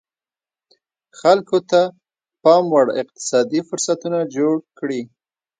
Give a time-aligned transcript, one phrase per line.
[1.19, 1.81] خلکو ته
[2.41, 5.01] پاموړ اقتصادي فرصتونه جوړ کړي.